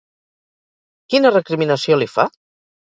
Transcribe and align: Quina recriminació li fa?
Quina 1.15 1.33
recriminació 1.37 2.01
li 2.03 2.11
fa? 2.19 2.29